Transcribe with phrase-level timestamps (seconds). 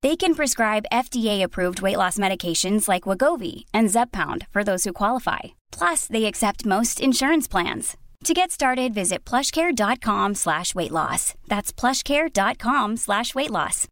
[0.00, 5.58] They can prescribe FDA-approved weight loss medications like Wagovi and Zepbound for those who qualify.
[5.72, 7.96] Plus, they accept most insurance plans.
[8.24, 11.34] To get started, visit plushcare.com slash weight loss.
[11.48, 13.88] That's plushcare.com slash weight loss.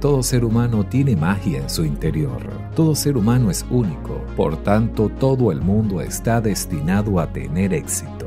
[0.00, 2.42] Todo ser humano tiene magia en su interior.
[2.74, 4.20] Todo ser humano es único.
[4.36, 8.21] Por tanto, todo el mundo está destinado a tener éxito.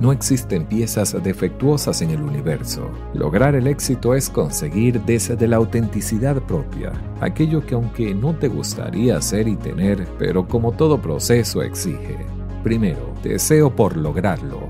[0.00, 2.88] No existen piezas defectuosas en el universo.
[3.14, 9.16] Lograr el éxito es conseguir desde la autenticidad propia, aquello que aunque no te gustaría
[9.16, 12.16] hacer y tener, pero como todo proceso exige.
[12.62, 14.68] Primero, deseo por lograrlo.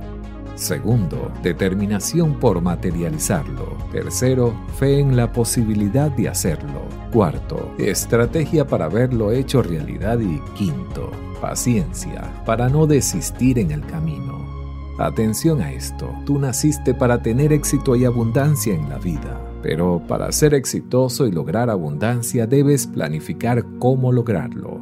[0.55, 3.77] Segundo, determinación por materializarlo.
[3.93, 6.83] Tercero, fe en la posibilidad de hacerlo.
[7.13, 10.19] Cuarto, estrategia para verlo hecho realidad.
[10.19, 14.38] Y quinto, paciencia para no desistir en el camino.
[14.99, 20.33] Atención a esto, tú naciste para tener éxito y abundancia en la vida, pero para
[20.33, 24.81] ser exitoso y lograr abundancia debes planificar cómo lograrlo.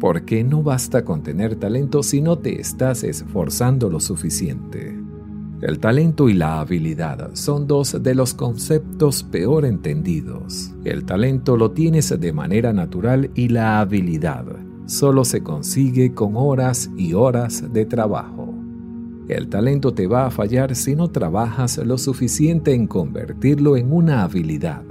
[0.00, 4.98] Porque no basta con tener talento si no te estás esforzando lo suficiente.
[5.60, 10.72] El talento y la habilidad son dos de los conceptos peor entendidos.
[10.82, 14.46] El talento lo tienes de manera natural y la habilidad
[14.86, 18.41] solo se consigue con horas y horas de trabajo.
[19.28, 24.24] El talento te va a fallar si no trabajas lo suficiente en convertirlo en una
[24.24, 24.82] habilidad.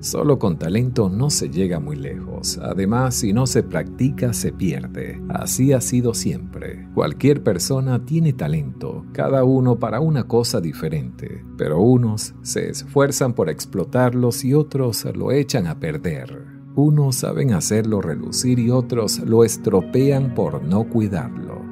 [0.00, 2.58] Solo con talento no se llega muy lejos.
[2.58, 5.20] Además, si no se practica, se pierde.
[5.28, 6.86] Así ha sido siempre.
[6.94, 13.48] Cualquier persona tiene talento, cada uno para una cosa diferente, pero unos se esfuerzan por
[13.48, 16.44] explotarlos y otros lo echan a perder.
[16.76, 21.65] Unos saben hacerlo relucir y otros lo estropean por no cuidarlo.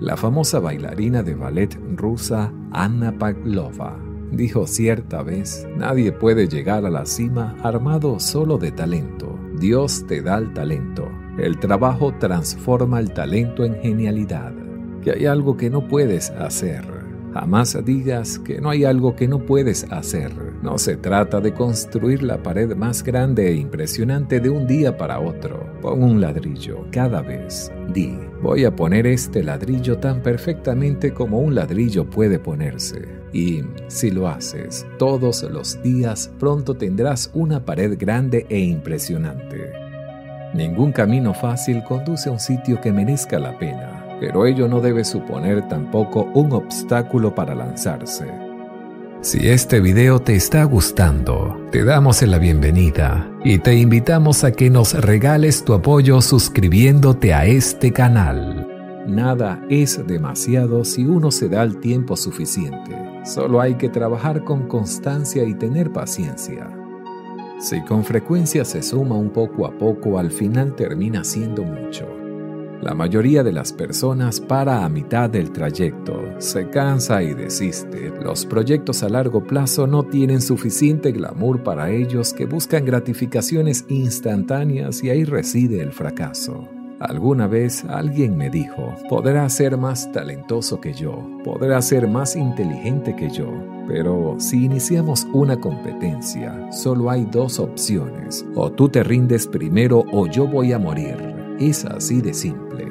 [0.00, 3.96] La famosa bailarina de ballet rusa Anna Pavlova
[4.30, 9.38] dijo cierta vez, nadie puede llegar a la cima armado solo de talento.
[9.58, 11.08] Dios te da el talento.
[11.38, 14.52] El trabajo transforma el talento en genialidad.
[15.02, 16.95] Que hay algo que no puedes hacer.
[17.38, 20.32] Jamás digas que no hay algo que no puedes hacer.
[20.62, 25.20] No se trata de construir la pared más grande e impresionante de un día para
[25.20, 25.70] otro.
[25.82, 27.70] Pon un ladrillo cada vez.
[27.92, 33.06] Di, voy a poner este ladrillo tan perfectamente como un ladrillo puede ponerse.
[33.34, 39.72] Y si lo haces todos los días, pronto tendrás una pared grande e impresionante.
[40.54, 45.04] Ningún camino fácil conduce a un sitio que merezca la pena, pero ello no debe
[45.04, 48.26] suponer tampoco un obstáculo para lanzarse.
[49.20, 54.70] Si este video te está gustando, te damos la bienvenida y te invitamos a que
[54.70, 58.68] nos regales tu apoyo suscribiéndote a este canal.
[59.06, 62.96] Nada es demasiado si uno se da el tiempo suficiente.
[63.24, 66.70] Solo hay que trabajar con constancia y tener paciencia.
[67.58, 72.25] Si con frecuencia se suma un poco a poco, al final termina siendo mucho.
[72.82, 78.12] La mayoría de las personas para a mitad del trayecto, se cansa y desiste.
[78.22, 85.02] Los proyectos a largo plazo no tienen suficiente glamour para ellos que buscan gratificaciones instantáneas
[85.02, 86.68] y ahí reside el fracaso.
[87.00, 93.14] Alguna vez alguien me dijo, podrá ser más talentoso que yo, podrá ser más inteligente
[93.14, 93.52] que yo,
[93.86, 100.26] pero si iniciamos una competencia, solo hay dos opciones, o tú te rindes primero o
[100.26, 101.35] yo voy a morir.
[101.58, 102.86] Es así de simple.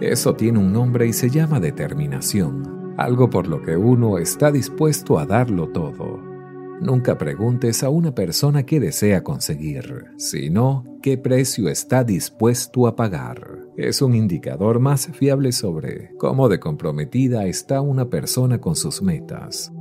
[0.00, 2.94] Eso tiene un nombre y se llama determinación.
[2.96, 6.20] algo por lo que uno está dispuesto a darlo todo.
[6.80, 13.58] Nunca preguntes a una persona qué desea conseguir, sino qué precio está dispuesto a pagar.
[13.76, 19.72] Es un indicador más fiable sobre cómo de comprometida está una persona con sus metas.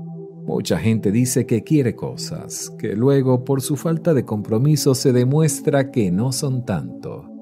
[0.45, 5.92] Mucha gente dice que quiere cosas, que luego por su falta de compromiso se demuestra
[5.92, 7.38] que no son tanto.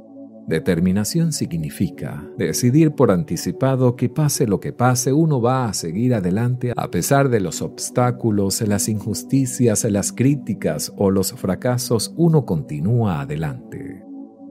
[0.47, 6.71] Determinación significa decidir por anticipado que pase lo que pase, uno va a seguir adelante
[6.73, 14.05] a pesar de los obstáculos, las injusticias, las críticas o los fracasos, uno continúa adelante.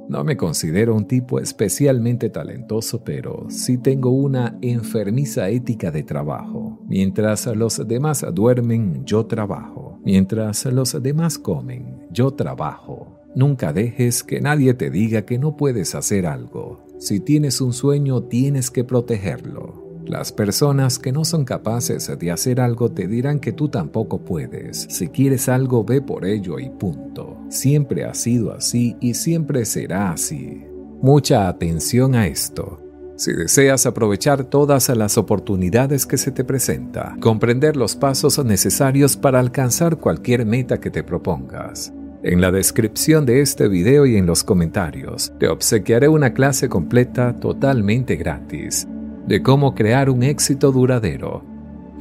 [0.08, 6.78] No me considero un tipo especialmente talentoso, pero sí tengo una enfermiza ética de trabajo.
[6.87, 9.99] Mientras los demás duermen, yo trabajo.
[10.04, 13.15] Mientras los demás comen, yo trabajo.
[13.37, 16.87] Nunca dejes que nadie te diga que no puedes hacer algo.
[16.99, 19.85] Si tienes un sueño, tienes que protegerlo.
[20.06, 24.87] Las personas que no son capaces de hacer algo te dirán que tú tampoco puedes.
[24.88, 27.37] Si quieres algo, ve por ello y punto.
[27.50, 30.65] Siempre ha sido así y siempre será así.
[31.03, 32.81] Mucha atención a esto.
[33.17, 39.41] Si deseas aprovechar todas las oportunidades que se te presenta, comprender los pasos necesarios para
[39.41, 41.93] alcanzar cualquier meta que te propongas.
[42.26, 47.38] En la descripción de este video y en los comentarios te obsequiaré una clase completa
[47.38, 48.88] totalmente gratis
[49.28, 51.44] de cómo crear un éxito duradero,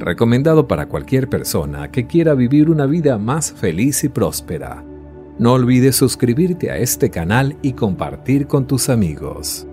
[0.00, 4.82] recomendado para cualquier persona que quiera vivir una vida más feliz y próspera.
[5.38, 9.68] No olvides suscribirte a este canal y compartir con tus amigos.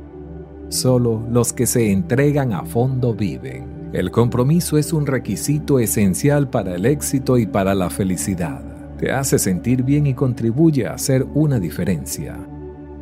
[0.70, 3.90] Solo los que se entregan a fondo viven.
[3.92, 8.73] El compromiso es un requisito esencial para el éxito y para la felicidad.
[9.04, 12.40] Te hace sentir bien y contribuye a hacer una diferencia.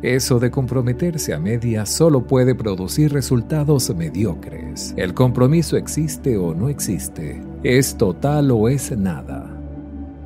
[0.02, 4.94] Eso de comprometerse a media solo puede producir resultados mediocres.
[4.96, 9.56] El compromiso existe o no existe, es total o es nada.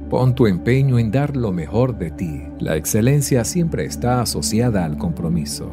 [0.09, 2.45] Pon tu empeño en dar lo mejor de ti.
[2.59, 5.71] La excelencia siempre está asociada al compromiso.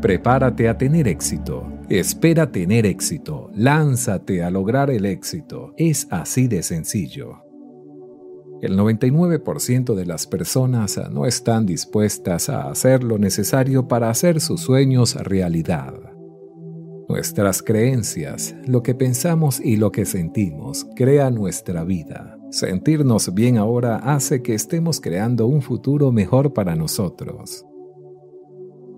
[0.00, 1.70] Prepárate a tener éxito.
[1.90, 3.50] Espera tener éxito.
[3.54, 5.74] Lánzate a lograr el éxito.
[5.76, 7.51] Es así de sencillo.
[8.62, 14.60] El 99% de las personas no están dispuestas a hacer lo necesario para hacer sus
[14.60, 15.94] sueños realidad.
[17.08, 22.38] Nuestras creencias, lo que pensamos y lo que sentimos, crea nuestra vida.
[22.52, 27.66] Sentirnos bien ahora hace que estemos creando un futuro mejor para nosotros.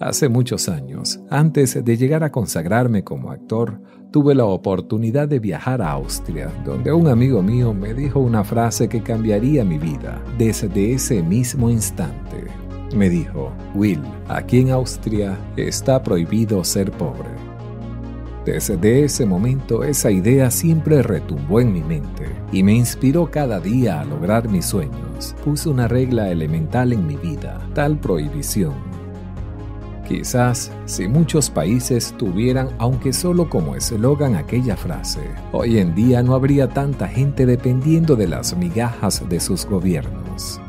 [0.04, 3.80] Hace muchos años, antes de llegar a consagrarme como actor,
[4.12, 8.86] tuve la oportunidad de viajar a Austria, donde un amigo mío me dijo una frase
[8.86, 12.48] que cambiaría mi vida desde ese mismo instante.
[12.94, 17.30] Me dijo, Will, aquí en Austria está prohibido ser pobre.
[18.44, 24.02] Desde ese momento esa idea siempre retumbó en mi mente y me inspiró cada día
[24.02, 25.34] a lograr mis sueños.
[25.42, 28.93] Puse una regla elemental en mi vida, tal prohibición
[30.06, 35.20] Quizás si muchos países tuvieran, aunque solo como eslogan, aquella frase,
[35.52, 40.60] hoy en día no habría tanta gente dependiendo de las migajas de sus gobiernos.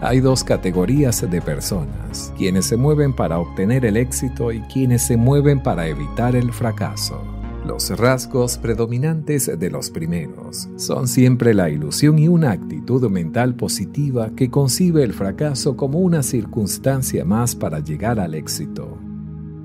[0.00, 5.16] Hay dos categorías de personas, quienes se mueven para obtener el éxito y quienes se
[5.16, 7.39] mueven para evitar el fracaso.
[7.70, 14.32] Los rasgos predominantes de los primeros son siempre la ilusión y una actitud mental positiva
[14.34, 18.98] que concibe el fracaso como una circunstancia más para llegar al éxito.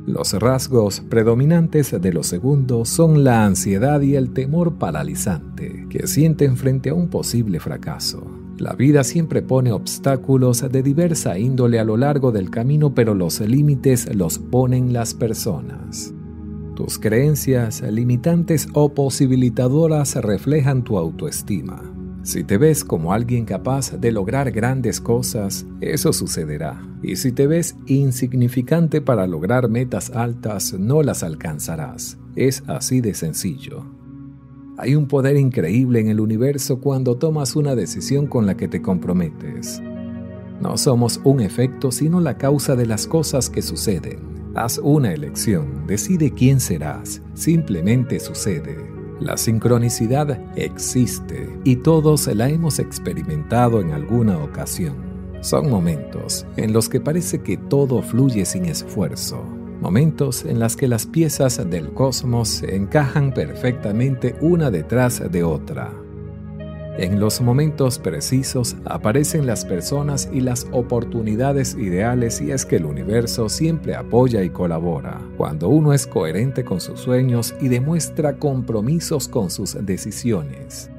[0.06, 6.58] Los rasgos predominantes de los segundos son la ansiedad y el temor paralizante que sienten
[6.58, 8.24] frente a un posible fracaso.
[8.60, 13.40] La vida siempre pone obstáculos de diversa índole a lo largo del camino, pero los
[13.40, 16.14] límites los ponen las personas.
[16.76, 21.82] Tus creencias limitantes o posibilitadoras reflejan tu autoestima.
[22.24, 26.86] Si te ves como alguien capaz de lograr grandes cosas, eso sucederá.
[27.02, 32.18] Y si te ves insignificante para lograr metas altas, no las alcanzarás.
[32.36, 33.86] Es así de sencillo.
[34.78, 38.82] Hay un poder increíble en el universo cuando tomas una decisión con la que te
[38.82, 39.82] comprometes.
[40.60, 44.35] No somos un efecto, sino la causa de las cosas que suceden.
[44.56, 48.78] Haz una elección, decide quién serás, simplemente sucede.
[49.20, 54.96] La sincronicidad existe y todos la hemos experimentado en alguna ocasión.
[55.42, 59.44] Son momentos en los que parece que todo fluye sin esfuerzo,
[59.82, 66.05] momentos en los que las piezas del cosmos se encajan perfectamente una detrás de otra.
[66.98, 72.86] En los momentos precisos aparecen las personas y las oportunidades ideales y es que el
[72.86, 79.28] universo siempre apoya y colabora cuando uno es coherente con sus sueños y demuestra compromisos
[79.28, 80.90] con sus decisiones.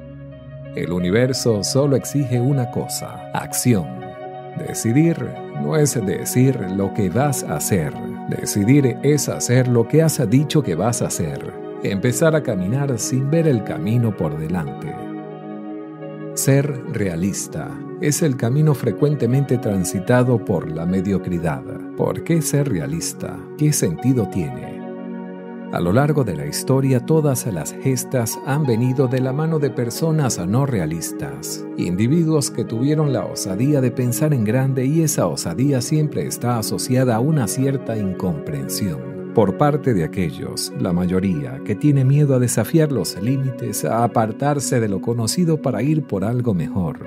[0.75, 3.87] El universo solo exige una cosa, acción.
[4.69, 5.17] Decidir
[5.63, 7.95] no es decir lo que vas a hacer.
[8.29, 11.55] Decidir es hacer lo que has dicho que vas a hacer.
[11.83, 15.06] Empezar a caminar sin ver el camino por delante.
[16.37, 17.71] Ser realista
[18.03, 21.63] es el camino frecuentemente transitado por la mediocridad.
[21.97, 23.39] ¿Por qué ser realista?
[23.57, 24.83] ¿Qué sentido tiene?
[25.73, 29.71] A lo largo de la historia todas las gestas han venido de la mano de
[29.71, 35.81] personas no realistas, individuos que tuvieron la osadía de pensar en grande y esa osadía
[35.81, 42.07] siempre está asociada a una cierta incomprensión por parte de aquellos, la mayoría, que tiene
[42.07, 47.01] miedo a desafiar los límites, a apartarse de lo conocido para ir por algo mejor.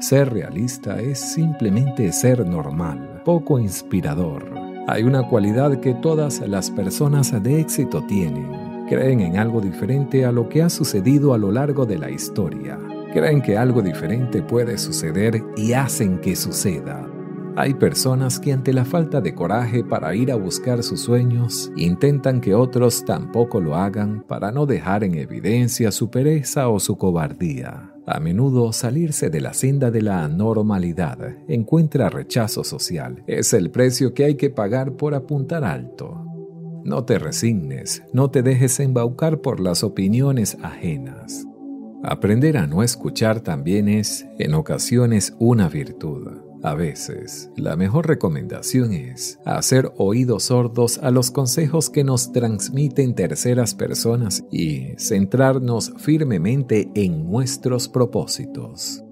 [0.00, 4.44] Ser realista es simplemente ser normal, poco inspirador.
[4.86, 8.86] Hay una cualidad que todas las personas de éxito tienen.
[8.86, 12.78] Creen en algo diferente a lo que ha sucedido a lo largo de la historia.
[13.14, 17.08] Creen que algo diferente puede suceder y hacen que suceda.
[17.54, 22.40] Hay personas que ante la falta de coraje para ir a buscar sus sueños, intentan
[22.40, 27.92] que otros tampoco lo hagan para no dejar en evidencia su pereza o su cobardía.
[28.06, 33.22] A menudo salirse de la senda de la normalidad encuentra rechazo social.
[33.26, 36.24] Es el precio que hay que pagar por apuntar alto.
[36.84, 41.46] No te resignes, no te dejes embaucar por las opiniones ajenas.
[42.02, 46.51] Aprender a no escuchar también es, en ocasiones, una virtud.
[46.64, 53.16] A veces, la mejor recomendación es hacer oídos sordos a los consejos que nos transmiten
[53.16, 59.02] terceras personas y centrarnos firmemente en nuestros propósitos.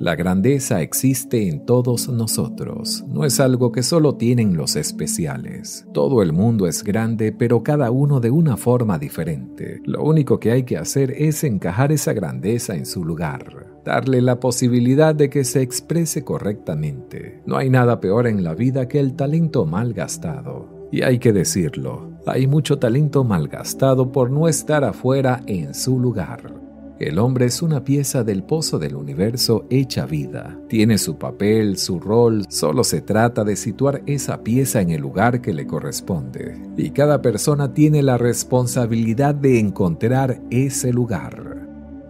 [0.00, 5.86] La grandeza existe en todos nosotros, no es algo que solo tienen los especiales.
[5.92, 9.80] Todo el mundo es grande, pero cada uno de una forma diferente.
[9.84, 14.40] Lo único que hay que hacer es encajar esa grandeza en su lugar, darle la
[14.40, 17.42] posibilidad de que se exprese correctamente.
[17.46, 20.88] No hay nada peor en la vida que el talento mal gastado.
[20.90, 25.98] Y hay que decirlo, hay mucho talento mal gastado por no estar afuera en su
[25.98, 26.58] lugar.
[26.98, 30.58] El hombre es una pieza del pozo del universo hecha vida.
[30.68, 35.40] Tiene su papel, su rol, solo se trata de situar esa pieza en el lugar
[35.40, 36.60] que le corresponde.
[36.76, 41.47] Y cada persona tiene la responsabilidad de encontrar ese lugar.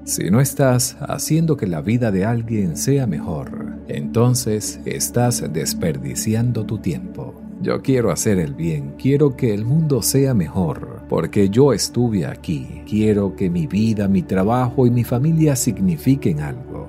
[0.09, 6.79] Si no estás haciendo que la vida de alguien sea mejor, entonces estás desperdiciando tu
[6.79, 7.35] tiempo.
[7.61, 12.81] Yo quiero hacer el bien, quiero que el mundo sea mejor, porque yo estuve aquí.
[12.89, 16.89] Quiero que mi vida, mi trabajo y mi familia signifiquen algo.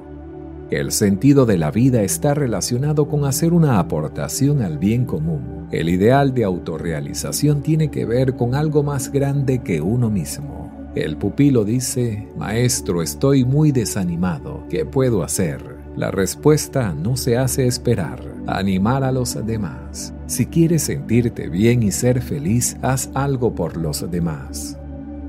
[0.72, 5.68] El sentido de la vida está relacionado con hacer una aportación al bien común.
[5.74, 10.69] El ideal de autorrealización tiene que ver con algo más grande que uno mismo.
[10.96, 14.64] El pupilo dice, Maestro, estoy muy desanimado.
[14.70, 15.78] ¿Qué puedo hacer?
[15.96, 18.24] La respuesta no se hace esperar.
[18.48, 20.14] Animar a los demás.
[20.26, 24.80] Si quieres sentirte bien y ser feliz, haz algo por los demás.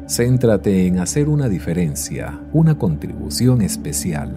[0.08, 4.34] Céntrate en hacer una diferencia, una contribución especial.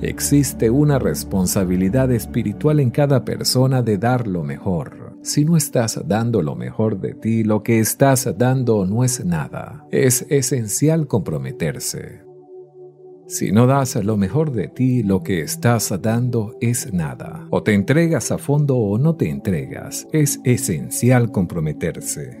[0.00, 5.07] Existe una responsabilidad espiritual en cada persona de dar lo mejor.
[5.22, 9.84] Si no estás dando lo mejor de ti, lo que estás dando no es nada.
[9.90, 12.22] Es esencial comprometerse.
[13.26, 17.46] Si no das lo mejor de ti, lo que estás dando es nada.
[17.50, 20.08] O te entregas a fondo o no te entregas.
[20.12, 22.40] Es esencial comprometerse.